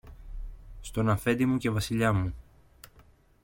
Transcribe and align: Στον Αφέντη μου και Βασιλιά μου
Στον 0.81 1.09
Αφέντη 1.09 1.45
μου 1.45 1.57
και 1.57 1.69
Βασιλιά 1.69 2.13
μου 2.13 2.33